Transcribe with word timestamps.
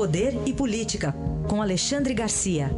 Poder 0.00 0.32
e 0.48 0.54
Política, 0.54 1.12
com 1.46 1.60
Alexandre 1.60 2.14
Garcia. 2.14 2.70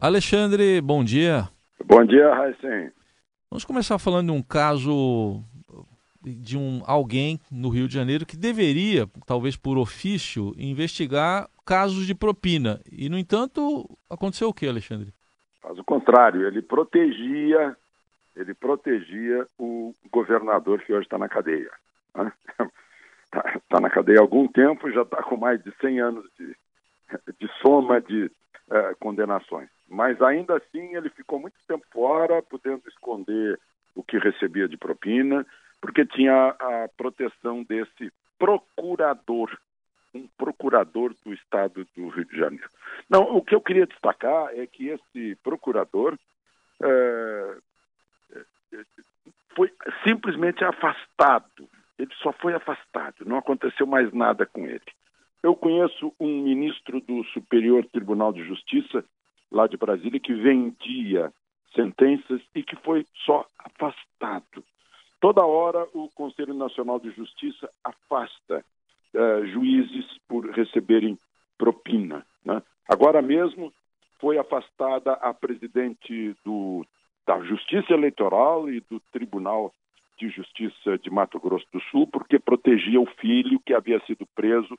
Alexandre, 0.00 0.80
bom 0.80 1.04
dia. 1.04 1.50
Bom 1.84 2.02
dia, 2.02 2.32
Raicen. 2.32 2.92
Vamos 3.50 3.66
começar 3.66 3.98
falando 3.98 4.32
de 4.32 4.32
um 4.32 4.40
caso 4.40 5.44
de 6.22 6.56
um 6.56 6.80
alguém 6.86 7.38
no 7.52 7.68
Rio 7.68 7.86
de 7.86 7.92
Janeiro 7.92 8.24
que 8.24 8.38
deveria, 8.38 9.06
talvez 9.26 9.54
por 9.54 9.76
ofício, 9.76 10.54
investigar 10.56 11.46
casos 11.66 12.06
de 12.06 12.14
propina. 12.14 12.80
E, 12.90 13.10
no 13.10 13.18
entanto, 13.18 13.86
aconteceu 14.08 14.48
o 14.48 14.54
que, 14.54 14.66
Alexandre? 14.66 15.12
Faz 15.60 15.78
o 15.78 15.84
contrário, 15.84 16.48
ele 16.48 16.62
protegia, 16.62 17.76
ele 18.36 18.54
protegia 18.54 19.46
o 19.58 19.94
governador 20.10 20.80
que 20.82 20.92
hoje 20.92 21.06
está 21.06 21.18
na 21.18 21.28
cadeia. 21.28 21.70
Está 22.08 22.24
né? 22.24 22.32
tá 23.68 23.80
na 23.80 23.90
cadeia 23.90 24.18
há 24.18 24.22
algum 24.22 24.46
tempo, 24.48 24.90
já 24.90 25.02
está 25.02 25.22
com 25.22 25.36
mais 25.36 25.62
de 25.62 25.72
100 25.80 26.00
anos 26.00 26.24
de, 26.38 26.56
de 27.38 27.48
soma 27.60 28.00
de 28.00 28.26
uh, 28.26 28.96
condenações. 28.98 29.68
Mas 29.88 30.20
ainda 30.22 30.56
assim 30.56 30.96
ele 30.96 31.10
ficou 31.10 31.38
muito 31.38 31.56
tempo 31.66 31.84
fora, 31.92 32.42
podendo 32.42 32.82
esconder 32.88 33.58
o 33.94 34.02
que 34.02 34.18
recebia 34.18 34.68
de 34.68 34.76
propina, 34.76 35.46
porque 35.80 36.04
tinha 36.04 36.48
a 36.58 36.88
proteção 36.96 37.62
desse 37.62 38.12
procurador, 38.38 39.56
um 40.14 40.26
procurador 40.36 41.14
do 41.24 41.32
estado 41.32 41.86
do 41.96 42.08
Rio 42.08 42.24
de 42.24 42.36
Janeiro. 42.36 42.68
Não, 43.08 43.36
o 43.36 43.42
que 43.42 43.54
eu 43.54 43.60
queria 43.60 43.86
destacar 43.86 44.48
é 44.54 44.66
que 44.66 44.88
esse 44.88 45.36
procurador 45.42 46.18
é, 46.82 47.56
foi 49.56 49.72
simplesmente 50.02 50.64
afastado. 50.64 51.68
Ele 51.98 52.12
só 52.22 52.32
foi 52.32 52.54
afastado, 52.54 53.24
não 53.24 53.38
aconteceu 53.38 53.86
mais 53.86 54.12
nada 54.12 54.44
com 54.44 54.66
ele. 54.66 54.82
Eu 55.42 55.54
conheço 55.54 56.12
um 56.18 56.42
ministro 56.42 57.00
do 57.00 57.22
Superior 57.26 57.84
Tribunal 57.86 58.32
de 58.32 58.42
Justiça 58.44 59.04
lá 59.52 59.66
de 59.66 59.76
Brasília, 59.76 60.18
que 60.18 60.34
vendia 60.34 61.32
sentenças 61.74 62.40
e 62.54 62.62
que 62.62 62.76
foi 62.76 63.06
só 63.24 63.46
afastado. 63.58 64.64
Toda 65.20 65.44
hora 65.44 65.86
o 65.92 66.08
Conselho 66.14 66.54
Nacional 66.54 66.98
de 66.98 67.10
Justiça 67.10 67.70
afasta 67.82 68.64
uh, 69.14 69.46
juízes 69.46 70.06
por 70.28 70.50
receberem 70.50 71.18
propina. 71.56 72.26
Né? 72.44 72.62
Agora 72.88 73.22
mesmo 73.22 73.72
foi 74.18 74.38
afastada 74.38 75.12
a 75.14 75.32
presidente 75.34 76.34
do, 76.44 76.86
da 77.26 77.40
Justiça 77.40 77.92
Eleitoral 77.92 78.70
e 78.70 78.80
do 78.80 79.00
Tribunal 79.12 79.72
de 80.18 80.28
Justiça 80.28 80.98
de 80.98 81.10
Mato 81.10 81.40
Grosso 81.40 81.66
do 81.72 81.80
Sul 81.90 82.06
porque 82.06 82.38
protegia 82.38 83.00
o 83.00 83.06
filho 83.06 83.60
que 83.60 83.74
havia 83.74 84.00
sido 84.06 84.26
preso 84.34 84.78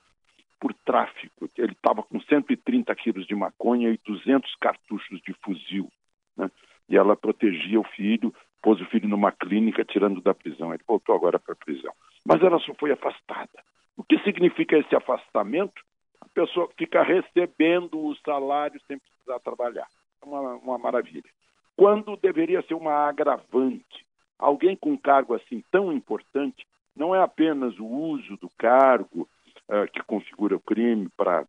por 0.59 0.73
tráfico. 0.73 1.49
Ele 1.57 1.73
estava 1.73 2.01
com 2.01 2.19
130 2.19 2.93
quilos 2.95 3.27
de 3.27 3.35
maconha 3.35 3.89
e 3.89 3.99
200 4.05 4.55
cartuchos 4.55 5.21
de 5.21 5.33
fuzil. 5.43 5.91
Né? 6.38 6.49
E 6.88 6.95
ela 6.95 7.16
protegia 7.16 7.79
o 7.79 7.83
filho, 7.83 8.33
pôs 8.61 8.79
o 8.79 8.85
filho 8.85 9.07
numa 9.07 9.31
clínica, 9.31 9.83
tirando 9.83 10.21
da 10.21 10.33
prisão. 10.33 10.73
Ele 10.73 10.83
voltou 10.88 11.16
agora 11.16 11.39
para 11.39 11.53
a 11.53 11.57
prisão. 11.57 11.93
Mas 12.25 12.41
ela 12.41 12.59
só 12.59 12.73
foi 12.75 12.91
afastada. 12.91 13.63
O 13.97 14.03
que 14.03 14.17
significa 14.19 14.77
esse 14.77 14.95
afastamento? 14.95 15.83
A 16.21 16.27
pessoa 16.29 16.69
fica 16.77 17.03
recebendo 17.03 17.99
o 17.99 18.16
salário 18.17 18.79
sem 18.88 18.97
precisar 18.97 19.39
trabalhar. 19.39 19.88
É 20.21 20.25
uma, 20.25 20.55
uma 20.55 20.77
maravilha. 20.77 21.29
Quando 21.75 22.17
deveria 22.17 22.61
ser 22.63 22.73
uma 22.73 23.07
agravante. 23.07 24.05
Alguém 24.37 24.75
com 24.75 24.91
um 24.91 24.97
cargo 24.97 25.33
assim 25.33 25.63
tão 25.71 25.93
importante 25.93 26.65
não 26.95 27.13
é 27.13 27.21
apenas 27.21 27.77
o 27.79 27.85
uso 27.85 28.37
do 28.37 28.49
cargo, 28.57 29.27
uh, 29.69 29.91
que 29.91 30.01
configura 30.03 30.55
o 30.55 30.59
crime 30.59 31.09
para 31.17 31.44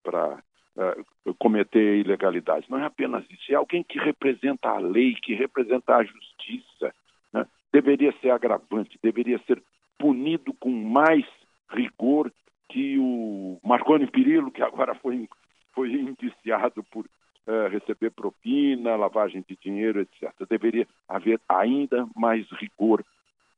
uh, 0.77 1.35
cometer 1.39 1.99
ilegalidades. 1.99 2.69
Não 2.69 2.79
é 2.79 2.85
apenas 2.85 3.25
isso, 3.31 3.53
é 3.53 3.55
alguém 3.55 3.83
que 3.83 3.99
representa 3.99 4.69
a 4.69 4.79
lei, 4.79 5.15
que 5.15 5.35
representa 5.35 5.97
a 5.97 6.05
justiça. 6.05 6.95
Né? 7.33 7.47
Deveria 7.73 8.13
ser 8.21 8.31
agravante, 8.31 8.99
deveria 9.03 9.39
ser 9.47 9.63
punido 9.99 10.53
com 10.55 10.71
mais 10.71 11.25
rigor 11.71 12.33
que 12.69 12.99
o 12.99 13.59
Marconi 13.65 14.07
Pirillo, 14.07 14.51
que 14.51 14.63
agora 14.63 14.95
foi, 14.97 15.29
foi 15.73 15.93
indiciado 15.93 16.83
por 16.85 17.07
uh, 17.47 17.69
receber 17.71 18.11
propina, 18.11 18.97
lavagem 18.97 19.45
de 19.49 19.57
dinheiro, 19.57 20.01
etc. 20.01 20.33
Deveria 20.49 20.87
haver 21.09 21.41
ainda 21.49 22.07
mais 22.15 22.47
rigor, 22.53 23.05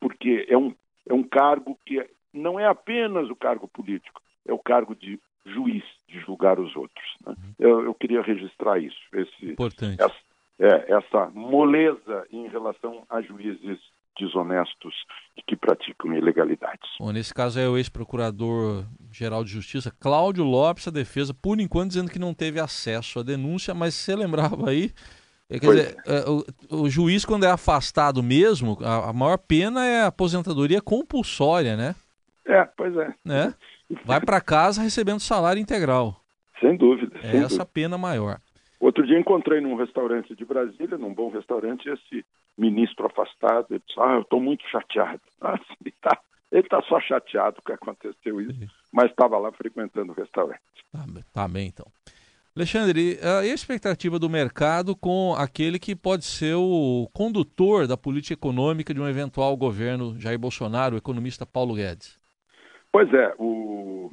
porque 0.01 0.47
é 0.49 0.57
um, 0.57 0.75
é 1.09 1.15
um 1.15 1.23
cargo 1.23 1.79
que 1.85 2.05
não 2.33 2.59
é 2.59 2.67
apenas 2.67 3.29
o 3.31 3.37
cargo 3.37 3.67
político, 3.69 4.21
é 4.47 4.53
o 4.53 4.59
cargo 4.59 4.95
de 4.95 5.19
juiz, 5.45 5.85
de 6.09 6.21
julgar 6.21 6.59
os 6.59 6.75
outros. 6.77 7.07
Né? 7.27 7.35
Uhum. 7.37 7.55
Eu, 7.59 7.85
eu, 7.85 7.95
queria 7.95 8.23
registrar 8.23 8.79
isso. 8.79 8.99
Esse, 9.13 9.53
Importante. 9.53 10.01
Essa, 10.01 10.17
é, 10.59 10.93
essa 10.93 11.31
moleza 11.31 12.27
em 12.31 12.49
relação 12.49 13.05
a 13.09 13.21
juízes 13.23 13.79
desonestos 14.19 14.95
e 15.37 15.43
que 15.43 15.57
praticam 15.57 16.13
ilegalidades. 16.15 16.89
Bom, 16.99 17.13
nesse 17.13 17.33
caso 17.33 17.59
é 17.59 17.69
o 17.69 17.77
ex-procurador-geral 17.77 19.45
de 19.45 19.51
Justiça, 19.51 19.93
Cláudio 20.01 20.45
Lopes, 20.45 20.89
a 20.89 20.91
defesa, 20.91 21.33
por 21.33 21.61
enquanto 21.61 21.89
dizendo 21.89 22.11
que 22.11 22.19
não 22.19 22.35
teve 22.35 22.59
acesso 22.61 23.21
à 23.21 23.23
denúncia, 23.23 23.75
mas 23.75 23.95
você 23.95 24.17
lembrava 24.17 24.71
aí, 24.71 24.91
é, 25.51 25.59
quer 25.59 25.67
dizer, 25.67 25.97
é, 26.07 26.29
o, 26.29 26.83
o, 26.83 26.91
juiz 26.91 27.25
quando 27.25 27.45
é 27.45 27.51
afastado 27.51 28.23
mesmo, 28.23 28.77
a, 28.83 29.11
a 29.11 29.13
maior 29.13 29.39
pena 29.39 29.85
é 29.87 30.03
a 30.03 30.09
aposentadoria 30.09 30.83
compulsória, 30.83 31.77
né? 31.77 31.95
É, 32.45 32.65
pois 32.77 32.95
é. 32.97 33.15
Né? 33.25 33.55
Vai 34.05 34.21
para 34.21 34.41
casa 34.41 34.83
recebendo 34.83 35.21
salário 35.21 35.61
integral. 35.61 36.21
Sem 36.61 36.77
dúvida. 36.77 37.19
É 37.19 37.31
sem 37.31 37.41
essa 37.41 37.49
dúvida. 37.49 37.67
pena 37.67 37.97
maior. 37.97 38.41
Outro 38.81 39.07
dia 39.07 39.19
encontrei 39.19 39.61
num 39.61 39.75
restaurante 39.75 40.35
de 40.37 40.45
Brasília, 40.45 40.99
num 40.99 41.13
bom 41.13 41.31
restaurante, 41.31 41.89
esse 41.89 42.25
ministro 42.59 43.07
afastado. 43.07 43.67
Ele 43.71 43.83
disse: 43.87 43.99
Ah, 44.01 44.15
eu 44.15 44.23
estou 44.23 44.41
muito 44.41 44.67
chateado. 44.69 45.21
Ah, 45.41 45.59
ele 45.81 45.95
está 46.01 46.81
tá 46.81 46.83
só 46.83 47.01
chateado 47.01 47.63
que 47.65 47.73
aconteceu 47.73 48.41
isso, 48.41 48.59
Sim. 48.59 48.69
mas 48.93 49.11
estava 49.11 49.39
lá 49.39 49.53
frequentando 49.53 50.13
o 50.13 50.15
restaurante. 50.15 50.61
Tá, 50.93 51.05
tá 51.33 51.49
bem, 51.49 51.69
então. 51.69 51.87
Alexandre, 52.57 53.21
e 53.23 53.25
a 53.25 53.55
expectativa 53.55 54.19
do 54.19 54.29
mercado 54.29 54.97
com 54.97 55.33
aquele 55.39 55.79
que 55.79 55.95
pode 55.95 56.25
ser 56.25 56.57
o 56.57 57.09
condutor 57.13 57.87
da 57.87 57.97
política 57.97 58.35
econômica 58.35 58.93
de 58.93 59.01
um 59.01 59.07
eventual 59.07 59.57
governo 59.57 60.19
Jair 60.19 60.39
Bolsonaro, 60.41 60.97
o 60.97 60.99
economista 60.99 61.47
Paulo 61.47 61.77
Guedes? 61.77 62.19
Pois 62.91 63.13
é, 63.15 63.33
o 63.39 64.11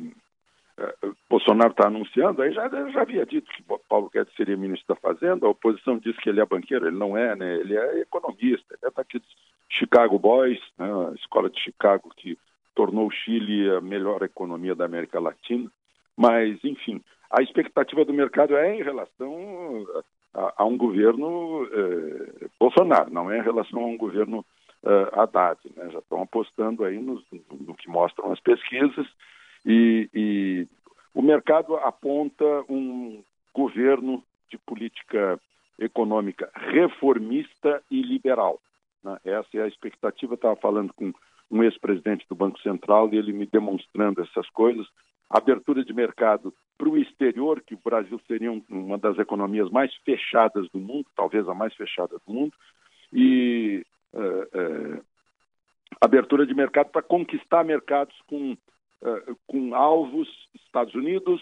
Bolsonaro 1.29 1.71
está 1.71 1.87
anunciando, 1.87 2.41
aí 2.41 2.51
já, 2.51 2.67
já 2.67 3.01
havia 3.01 3.25
dito 3.25 3.49
que 3.51 3.63
Paulo 3.87 4.09
Guedes 4.13 4.35
seria 4.35 4.57
ministro 4.57 4.93
da 4.93 4.99
Fazenda, 4.99 5.45
a 5.45 5.49
oposição 5.49 5.97
diz 5.97 6.15
que 6.17 6.29
ele 6.29 6.41
é 6.41 6.45
banqueiro, 6.45 6.87
ele 6.87 6.97
não 6.97 7.17
é, 7.17 7.35
né? 7.35 7.55
Ele 7.55 7.77
é 7.77 8.01
economista, 8.01 8.75
ele 8.75 8.91
é 8.91 8.91
daqueles 8.91 9.27
Chicago 9.69 10.19
Boys, 10.19 10.59
né? 10.77 10.87
a 11.09 11.13
escola 11.15 11.49
de 11.49 11.59
Chicago 11.59 12.11
que 12.15 12.37
tornou 12.75 13.07
o 13.07 13.11
Chile 13.11 13.69
a 13.69 13.79
melhor 13.79 14.21
economia 14.21 14.75
da 14.75 14.85
América 14.85 15.19
Latina. 15.19 15.71
Mas, 16.15 16.63
enfim, 16.63 17.01
a 17.31 17.41
expectativa 17.41 18.03
do 18.05 18.13
mercado 18.13 18.55
é 18.55 18.75
em 18.75 18.83
relação 18.83 19.85
a, 20.33 20.53
a 20.57 20.65
um 20.65 20.77
governo 20.77 21.67
eh, 21.71 22.47
Bolsonaro, 22.59 23.11
não 23.11 23.31
é 23.31 23.39
em 23.39 23.43
relação 23.43 23.81
a 23.81 23.87
um 23.87 23.97
governo 23.97 24.45
uh, 24.83 25.19
Haddad. 25.19 25.59
Né? 25.75 25.89
Já 25.91 25.99
estão 25.99 26.21
apostando 26.21 26.83
aí 26.83 26.99
no, 26.99 27.21
no, 27.31 27.75
que 27.75 27.89
mostram 27.89 28.31
as 28.31 28.39
pesquisas 28.39 29.07
e, 29.65 30.09
e 30.13 30.67
o 31.13 31.21
mercado 31.21 31.75
aponta 31.77 32.45
um 32.69 33.23
governo 33.53 34.23
de 34.49 34.57
política 34.59 35.39
econômica 35.79 36.49
reformista 36.53 37.81
e 37.89 38.01
liberal. 38.01 38.61
Né? 39.03 39.17
Essa 39.25 39.57
é 39.57 39.61
a 39.61 39.67
expectativa. 39.67 40.35
Estava 40.35 40.55
falando 40.55 40.93
com 40.93 41.13
um 41.49 41.63
ex-presidente 41.63 42.25
do 42.27 42.35
Banco 42.35 42.59
Central 42.59 43.09
e 43.13 43.17
ele 43.17 43.31
me 43.31 43.45
demonstrando 43.45 44.21
essas 44.21 44.49
coisas. 44.49 44.85
Abertura 45.29 45.83
de 45.83 45.93
mercado 45.93 46.53
para 46.77 46.89
o 46.89 46.97
exterior, 46.97 47.61
que 47.61 47.73
o 47.73 47.81
Brasil 47.83 48.19
seria 48.27 48.51
uma 48.69 48.97
das 48.97 49.17
economias 49.17 49.69
mais 49.71 49.93
fechadas 50.03 50.69
do 50.69 50.79
mundo, 50.79 51.07
talvez 51.15 51.47
a 51.47 51.53
mais 51.53 51.73
fechada 51.73 52.17
do 52.27 52.33
mundo, 52.33 52.53
e 53.11 53.83
uh, 54.13 54.97
uh, 54.99 55.05
abertura 56.01 56.45
de 56.45 56.53
mercado 56.53 56.89
para 56.89 57.01
conquistar 57.01 57.63
mercados 57.63 58.15
com, 58.27 58.55
com 59.47 59.75
alvos 59.75 60.27
Estados 60.53 60.93
Unidos, 60.95 61.41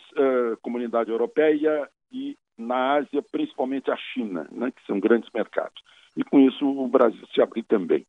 Comunidade 0.61 1.09
Europeia 1.09 1.89
e 2.11 2.37
na 2.57 2.95
Ásia, 2.95 3.23
principalmente 3.31 3.89
a 3.89 3.97
China, 3.97 4.47
né, 4.51 4.71
que 4.71 4.85
são 4.85 4.99
grandes 4.99 5.29
mercados. 5.33 5.81
E 6.15 6.23
com 6.23 6.39
isso 6.39 6.67
o 6.67 6.87
Brasil 6.87 7.25
se 7.33 7.41
abrir 7.41 7.63
também. 7.63 8.05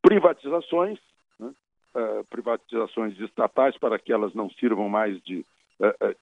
Privatizações, 0.00 0.98
né, 1.38 1.52
privatizações 2.30 3.18
estatais 3.18 3.76
para 3.78 3.98
que 3.98 4.12
elas 4.12 4.34
não 4.34 4.48
sirvam 4.50 4.88
mais 4.88 5.20
de, 5.22 5.44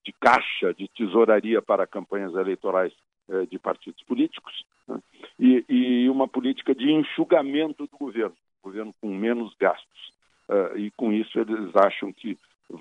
de 0.05 0.12
caixa, 0.21 0.73
de 0.73 0.89
tesouraria 0.89 1.61
para 1.61 1.87
campanhas 1.87 2.35
eleitorais 2.35 2.93
eh, 3.29 3.44
de 3.47 3.59
partidos 3.59 4.00
políticos 4.05 4.65
né? 4.87 5.00
e, 5.37 5.65
e, 5.69 6.09
uma 6.09 6.29
política 6.29 6.73
de 6.73 6.93
enxugamento 6.93 7.85
do 7.89 7.99
governo, 7.99 8.37
governo 8.62 8.94
com 9.00 9.09
menos 9.09 9.53
gastos. 9.59 10.15
Uh, 10.49 10.79
e 10.79 10.93
com 10.93 11.12
isso 11.12 11.37
eles 11.41 11.75
acham 11.75 12.12
que 12.12 12.39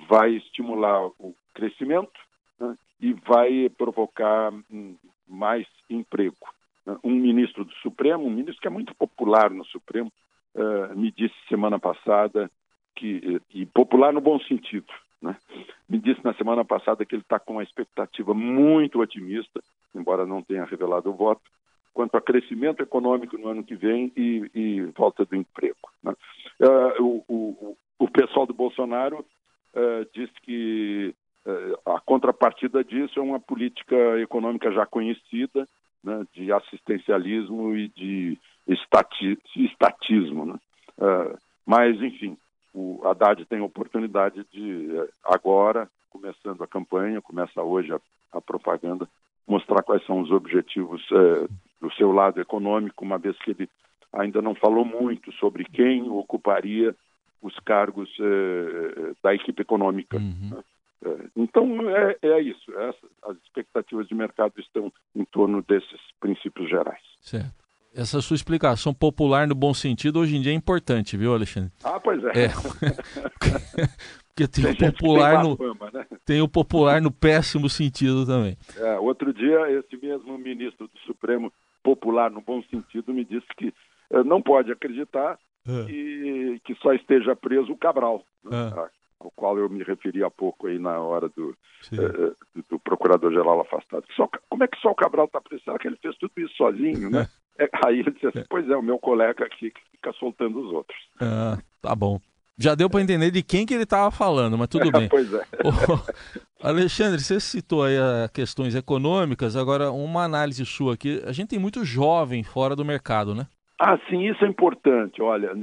vai 0.10 0.32
estimular 0.32 1.08
o 1.20 1.36
crescimento 1.54 2.20
né? 2.60 2.76
e 3.00 3.14
vai 3.14 3.70
provocar 3.70 4.52
hum, 4.72 4.96
mais 5.28 5.68
emprego. 5.90 6.36
Né? 6.86 6.98
Um 7.04 7.14
ministro 7.14 7.64
do 7.64 7.74
Supremo, 7.76 8.26
um 8.26 8.30
ministro 8.30 8.62
que 8.62 8.68
é 8.68 8.72
muito 8.72 8.94
popular 8.96 9.50
no 9.50 9.66
Supremo, 9.66 10.12
uh, 10.56 10.96
me 10.98 11.12
disse 11.12 11.36
semana 11.48 11.80
passada 11.80 12.50
que 12.96 13.42
e 13.54 13.66
popular 13.66 14.14
no 14.14 14.22
bom 14.22 14.40
sentido, 14.40 14.88
né? 15.22 15.36
Me 15.90 15.98
disse 15.98 16.24
na 16.24 16.34
semana 16.36 16.64
passada 16.64 17.06
que 17.06 17.16
ele 17.16 17.22
está 17.22 17.40
com 17.40 17.54
uma 17.54 17.64
expectativa 17.64 18.34
muito 18.34 19.02
otimista, 19.02 19.62
embora 19.94 20.26
não 20.26 20.42
tenha 20.42 20.64
revelado 20.64 21.10
o 21.10 21.14
voto, 21.14 21.42
quanto 21.94 22.16
a 22.16 22.22
crescimento 22.22 22.82
econômico 22.82 23.38
no 23.38 23.48
ano 23.48 23.64
que 23.64 23.76
vem 23.76 24.12
e, 24.16 24.50
e 24.54 24.82
volta 24.98 25.26
do 25.26 25.36
emprego. 25.36 25.90
Né? 26.04 26.14
Uh, 26.60 27.04
o, 27.04 27.26
o, 27.28 27.78
o, 28.00 28.10
pessoal 28.10 28.46
do 28.46 28.54
Bolsonaro 28.54 29.26
uh, 29.76 30.08
diz 30.14 30.30
que 30.42 31.14
uh, 31.46 31.92
a 31.92 32.00
contrapartida 32.00 32.84
disso 32.84 33.20
é 33.20 33.22
uma 33.22 33.40
política 33.40 33.96
econômica 34.20 34.72
já 34.72 34.86
conhecida, 34.86 35.68
né, 36.04 36.26
de 36.34 36.52
assistencialismo 36.52 37.76
e 37.76 37.90
de 37.90 38.40
estati 38.68 39.38
estatismo. 39.56 40.46
Né? 40.46 40.60
mas, 41.66 42.02
enfim, 42.02 42.38
o 42.74 43.02
Haddad 43.04 43.44
tem 43.46 43.60
a 43.60 43.66
oportunidade 43.66 44.46
de, 44.52 44.98
eh, 44.98 45.10
agora, 45.26 45.90
começando 46.10 46.64
a 46.64 46.68
campanha, 46.68 47.22
começa 47.22 47.62
hoje 47.62 47.92
a, 47.92 48.00
a 48.32 48.40
propaganda, 48.40 49.10
mostrar 49.46 49.84
quais 49.84 50.06
são 50.06 50.22
os 50.22 50.32
objetivos 50.32 51.06
do 51.82 51.92
seu 51.94 52.12
lado 52.12 52.40
econômico, 52.40 53.04
uma 53.04 53.18
vez 53.18 53.38
que 53.40 53.52
ele 53.52 53.70
ainda 54.14 54.42
não 54.42 54.56
falou 54.56 54.86
muito 54.86 55.32
sobre 55.34 55.66
quem 55.66 56.10
ocuparia 56.10 56.96
os 57.46 57.58
cargos 57.60 58.10
é, 58.20 59.14
da 59.22 59.34
equipe 59.34 59.62
econômica. 59.62 60.18
Uhum. 60.18 60.64
Então, 61.36 61.90
é, 61.90 62.18
é 62.22 62.42
isso. 62.42 62.72
As 63.24 63.38
expectativas 63.44 64.08
de 64.08 64.16
mercado 64.16 64.54
estão 64.58 64.92
em 65.16 65.24
torno 65.26 65.62
desses 65.62 66.00
princípios 66.20 66.68
gerais. 66.70 67.04
Certo 67.22 67.66
essa 67.96 68.20
sua 68.22 68.36
explicação 68.36 68.94
popular 68.94 69.48
no 69.48 69.56
bom 69.56 69.74
sentido 69.74 70.20
hoje 70.20 70.36
em 70.36 70.42
dia 70.42 70.52
é 70.52 70.56
importante, 70.56 71.16
viu, 71.16 71.34
Alexandre? 71.34 71.72
Ah, 71.84 72.00
pois 72.00 72.22
é. 72.26 72.46
é. 72.46 72.50
Porque 74.36 74.50
tem, 74.50 74.76
tem 74.76 74.90
o 74.90 74.92
popular 74.92 75.42
tem 75.42 75.50
no 75.50 75.56
fama, 75.56 75.92
né? 75.94 76.06
tem 76.26 76.42
o 76.42 76.48
popular 76.50 77.02
no 77.02 77.10
péssimo 77.10 77.70
sentido 77.70 78.26
também. 78.26 78.58
É, 78.76 79.00
outro 79.00 79.34
dia 79.34 79.72
esse 79.72 79.96
mesmo 79.96 80.38
ministro 80.38 80.90
do 80.90 81.00
Supremo 81.06 81.54
popular 81.82 82.30
no 82.30 82.42
bom 82.42 82.62
sentido 82.64 83.14
me 83.14 83.24
disse 83.24 83.48
que 83.56 83.74
não 84.26 84.42
pode 84.42 84.72
acreditar 84.72 85.38
é. 85.68 85.86
que, 85.86 86.62
que 86.64 86.76
só 86.76 86.94
esteja 86.94 87.36
preso 87.36 87.72
o 87.72 87.78
Cabral? 87.78 88.24
É. 88.52 88.90
ao 89.20 89.32
qual 89.32 89.58
eu 89.58 89.68
me 89.68 89.84
referi 89.84 90.24
há 90.24 90.30
pouco 90.30 90.68
aí 90.68 90.78
na 90.78 91.00
hora 91.00 91.28
do, 91.30 91.50
uh, 91.50 92.36
do 92.70 92.80
procurador-geral 92.80 93.60
afastado. 93.62 94.06
Só, 94.16 94.30
como 94.50 94.64
é 94.64 94.68
que 94.68 94.80
só 94.80 94.92
o 94.92 94.96
Cabral 94.96 95.26
está 95.26 95.42
preso? 95.42 95.64
Será 95.64 95.80
que 95.80 95.88
ele 95.88 95.98
fez 95.98 96.16
tudo 96.18 96.32
isso 96.38 96.56
sozinho, 96.56 97.10
né? 97.10 97.28
É, 97.58 97.70
aí 97.86 98.02
ele 98.02 98.12
disse 98.12 98.28
assim, 98.28 98.44
pois 98.50 98.70
é, 98.70 98.76
o 98.76 98.82
meu 98.82 99.00
colega 99.00 99.46
aqui 99.46 99.72
que 99.72 99.82
fica 99.90 100.12
soltando 100.20 100.60
os 100.60 100.74
outros. 100.74 100.98
Ah, 101.22 101.58
tá 101.82 101.96
bom. 101.96 102.20
Já 102.58 102.76
deu 102.76 102.90
para 102.90 103.02
entender 103.02 103.32
de 103.32 103.42
quem 103.42 103.66
que 103.66 103.74
ele 103.74 103.84
estava 103.84 104.12
falando, 104.12 104.58
mas 104.58 104.68
tudo 104.68 104.92
bem. 104.92 105.08
pois 105.08 105.34
é. 105.34 105.42
Alexandre, 106.62 107.22
você 107.22 107.40
citou 107.40 107.84
aí 107.84 107.98
as 107.98 108.30
questões 108.32 108.76
econômicas, 108.76 109.56
agora 109.56 109.90
uma 109.90 110.26
análise 110.26 110.66
sua 110.66 110.96
aqui. 110.96 111.24
A 111.26 111.32
gente 111.32 111.48
tem 111.48 111.60
muito 111.60 111.86
jovem 111.86 112.44
fora 112.44 112.76
do 112.76 112.84
mercado, 112.84 113.34
né? 113.34 113.48
Ah, 113.80 113.98
sim, 114.10 114.24
isso 114.24 114.44
é 114.46 114.48
importante. 114.48 115.22
Olha, 115.22 115.54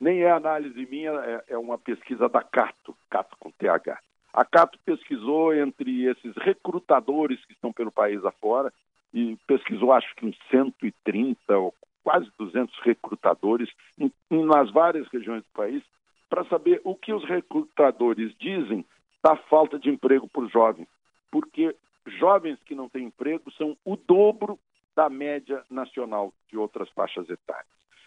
nem 0.00 0.22
é 0.22 0.30
análise 0.30 0.86
minha, 0.86 1.10
é, 1.12 1.44
é 1.50 1.58
uma 1.58 1.78
pesquisa 1.78 2.28
da 2.28 2.42
Cato, 2.42 2.96
Cato 3.08 3.36
com 3.38 3.50
TH. 3.52 3.98
A 4.32 4.44
Cato 4.44 4.78
pesquisou 4.84 5.54
entre 5.54 6.04
esses 6.06 6.34
recrutadores 6.36 7.44
que 7.44 7.52
estão 7.52 7.72
pelo 7.72 7.92
país 7.92 8.24
afora 8.24 8.72
e 9.12 9.36
pesquisou 9.46 9.92
acho 9.92 10.14
que 10.16 10.26
uns 10.26 10.36
130 10.50 11.56
ou 11.56 11.74
quase 12.02 12.30
200 12.38 12.74
recrutadores 12.80 13.68
em, 13.98 14.10
nas 14.30 14.70
várias 14.70 15.06
regiões 15.08 15.42
do 15.42 15.50
país 15.52 15.82
para 16.28 16.44
saber 16.46 16.80
o 16.82 16.94
que 16.94 17.12
os 17.12 17.24
recrutadores 17.24 18.34
dizem 18.38 18.84
da 19.22 19.36
falta 19.36 19.78
de 19.78 19.90
emprego 19.90 20.26
por 20.28 20.48
jovens, 20.50 20.88
porque 21.30 21.76
jovens 22.06 22.58
que 22.64 22.74
não 22.74 22.88
têm 22.88 23.04
emprego 23.04 23.52
são 23.52 23.76
o 23.84 23.96
dobro 23.96 24.58
da 24.94 25.08
média 25.08 25.62
nacional 25.70 26.32
de 26.48 26.56
outras 26.56 26.88
faixas 26.90 27.28
etárias. 27.28 27.66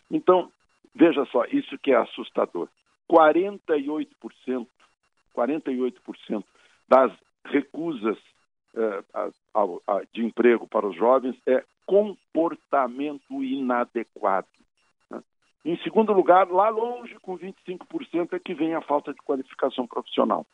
Então, 0.10 0.52
veja 0.94 1.26
só, 1.26 1.46
isso 1.46 1.78
que 1.80 1.92
é 1.92 1.96
assustador. 1.96 2.68
48%, 3.10 4.68
48% 5.36 6.44
das 6.88 7.12
recusas 7.46 8.18
eh, 8.76 9.04
de 10.12 10.24
emprego 10.26 10.68
para 10.68 10.88
os 10.88 10.96
jovens 10.96 11.36
é 11.46 11.64
comportamento 11.86 13.44
inadequado. 13.44 14.48
Né? 15.10 15.22
Em 15.64 15.78
segundo 15.78 16.12
lugar, 16.14 16.50
lá 16.50 16.70
longe, 16.70 17.16
com 17.22 17.38
25%, 17.38 18.34
é 18.34 18.40
que 18.40 18.54
vem 18.54 18.74
a 18.74 18.82
falta 18.82 19.14
de 19.14 19.22
qualificação 19.22 19.88
profissional. 19.88 20.46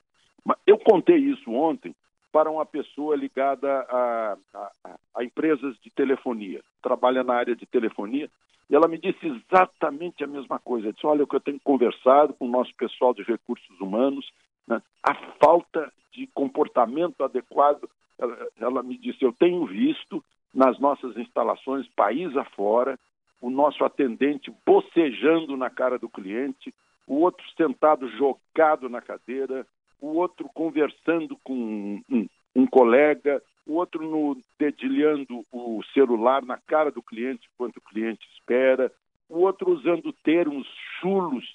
Eu 0.66 0.78
contei 0.78 1.18
isso 1.18 1.52
ontem 1.52 1.96
para 2.32 2.50
uma 2.50 2.66
pessoa 2.66 3.16
ligada 3.16 3.70
a, 3.90 4.38
a, 4.54 4.96
a, 5.16 5.24
empresas 5.24 5.76
de 5.82 5.90
telefonia, 5.90 6.62
trabalha 6.82 7.24
na 7.24 7.34
área 7.34 7.56
de 7.56 7.66
telefonia, 7.66 8.30
e 8.70 8.76
ela 8.76 8.88
me 8.88 8.98
disse 8.98 9.28
exatamente 9.28 10.24
a 10.24 10.28
mesma 10.28 10.58
coisa. 10.58 10.94
Disse: 10.94 11.06
Olha, 11.06 11.24
o 11.24 11.28
que 11.28 11.36
eu 11.36 11.42
tenho 11.42 11.60
conversado 11.62 12.34
com 12.34 12.46
o 12.46 12.52
nosso 12.52 12.74
pessoal 12.76 13.14
de 13.14 13.22
recursos 13.24 13.80
humanos, 13.80 14.32
né, 14.68 14.82
a 15.04 15.14
falta 15.44 15.92
de 16.14 16.28
comportamento 16.28 17.24
adequado 17.24 17.90
ela, 18.18 18.48
ela 18.60 18.84
me 18.84 18.98
disse: 18.98 19.24
Eu 19.24 19.34
tenho 19.34 19.66
visto 19.66 20.24
nas 20.54 20.80
nossas 20.80 21.18
instalações, 21.18 21.88
país 21.96 22.36
afora, 22.38 22.98
o 23.42 23.50
nosso 23.50 23.84
atendente 23.84 24.54
bocejando 24.66 25.58
na 25.58 25.70
cara 25.70 25.98
do 25.98 26.08
cliente, 26.08 26.74
o 27.08 27.16
outro 27.16 27.44
sentado 27.58 28.08
jogado 28.10 28.88
na 28.88 29.02
cadeira, 29.02 29.66
o 30.02 30.18
outro 30.18 30.50
conversando 30.54 31.38
com 31.44 31.54
um, 31.54 32.28
um, 32.56 32.66
colega, 32.66 33.42
o 33.66 33.76
outro 33.76 34.04
no, 34.04 34.36
dedilhando 34.60 35.46
o 35.52 35.82
celular 35.94 36.44
na 36.44 36.58
cara 36.58 36.92
do 36.92 37.02
cliente 37.02 37.48
enquanto 37.54 37.78
o 37.78 37.82
cliente 37.82 38.28
espera, 38.34 38.92
o 39.30 39.42
outro 39.42 39.72
usando 39.72 40.12
termos 40.24 40.68
chulos 41.00 41.46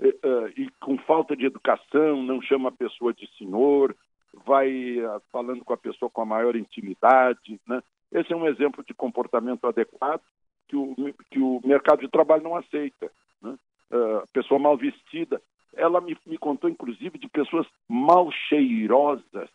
eh, 0.00 0.16
eh, 0.22 0.52
e 0.56 0.70
com 0.80 0.96
falta 0.98 1.36
de 1.36 1.44
educação, 1.44 2.22
não 2.22 2.40
chama 2.40 2.68
a 2.68 2.72
pessoa 2.72 3.12
de 3.12 3.28
senhor, 3.36 3.94
vai 4.46 4.98
uh, 4.98 5.20
falando 5.32 5.64
com 5.64 5.72
a 5.72 5.76
pessoa 5.76 6.10
com 6.10 6.22
a 6.22 6.26
maior 6.26 6.56
intimidade. 6.56 7.60
Né? 7.66 7.82
Esse 8.12 8.32
é 8.32 8.36
um 8.36 8.46
exemplo 8.46 8.84
de 8.84 8.94
comportamento 8.94 9.66
adequado 9.66 10.22
que 10.68 10.76
o, 10.76 10.94
que 11.30 11.38
o 11.38 11.60
mercado 11.64 12.00
de 12.00 12.08
trabalho 12.08 12.42
não 12.42 12.56
aceita. 12.56 13.10
Né? 13.42 13.56
Uh, 13.90 14.26
pessoa 14.32 14.60
mal 14.60 14.76
vestida. 14.76 15.40
Ela 15.78 16.00
me, 16.00 16.16
me 16.26 16.36
contou, 16.36 16.68
inclusive, 16.68 17.18
de 17.18 17.28
pessoas 17.28 17.66
mal 17.88 18.30
cheirosas 18.48 19.48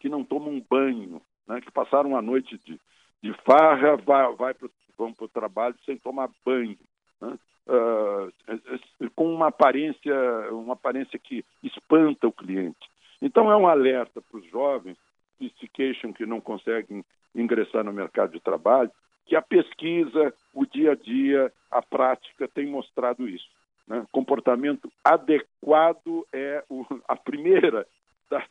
que 0.00 0.08
não 0.08 0.24
tomam 0.24 0.64
banho, 0.68 1.20
né? 1.46 1.60
que 1.60 1.70
passaram 1.70 2.16
a 2.16 2.22
noite 2.22 2.58
de, 2.64 2.80
de 3.22 3.32
farra, 3.44 3.96
vai, 3.96 4.32
vai 4.34 4.54
pro, 4.54 4.70
vão 4.96 5.12
para 5.12 5.24
o 5.26 5.28
trabalho 5.28 5.76
sem 5.84 5.96
tomar 5.96 6.30
banho. 6.44 6.78
Né? 7.20 7.38
Uh, 7.68 9.10
com 9.14 9.32
uma 9.32 9.48
aparência, 9.48 10.14
uma 10.52 10.74
aparência 10.74 11.18
que 11.18 11.44
espanta 11.62 12.26
o 12.26 12.32
cliente. 12.32 12.88
Então, 13.20 13.50
é 13.50 13.56
um 13.56 13.66
alerta 13.66 14.20
para 14.22 14.38
os 14.38 14.46
jovens 14.50 14.96
que 15.38 15.52
se 15.58 15.68
queixam 15.68 16.12
que 16.12 16.24
não 16.24 16.40
conseguem 16.40 17.04
ingressar 17.34 17.84
no 17.84 17.92
mercado 17.92 18.32
de 18.32 18.40
trabalho, 18.40 18.90
que 19.26 19.36
a 19.36 19.42
pesquisa, 19.42 20.32
o 20.54 20.64
dia 20.64 20.92
a 20.92 20.94
dia, 20.94 21.52
a 21.70 21.82
prática 21.82 22.48
tem 22.48 22.66
mostrado 22.66 23.28
isso. 23.28 23.46
Né? 23.86 24.04
Comportamento 24.10 24.90
adequado 25.04 26.26
é 26.32 26.64
o, 26.68 26.84
a 27.06 27.16
primeira 27.16 27.86
da, 28.30 28.44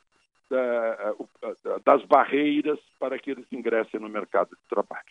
da, 0.49 1.13
das 1.85 2.03
barreiras 2.05 2.79
para 2.99 3.19
que 3.19 3.31
eles 3.31 3.45
ingressem 3.51 3.99
no 3.99 4.09
mercado 4.09 4.49
de 4.49 4.69
trabalho. 4.69 5.03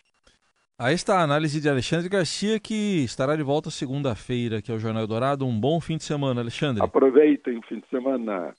Aí 0.77 0.93
está 0.93 1.19
a 1.19 1.23
análise 1.23 1.61
de 1.61 1.69
Alexandre 1.69 2.09
Garcia, 2.09 2.59
que 2.59 3.03
estará 3.03 3.35
de 3.35 3.43
volta 3.43 3.69
segunda-feira 3.69 4.57
aqui 4.57 4.71
ao 4.71 4.79
Jornal 4.79 5.07
Dourado. 5.07 5.45
Um 5.45 5.57
bom 5.57 5.79
fim 5.79 5.95
de 5.95 6.03
semana, 6.03 6.41
Alexandre. 6.41 6.83
Aproveitem 6.83 7.57
o 7.59 7.61
fim 7.61 7.79
de 7.79 7.87
semana. 7.87 8.53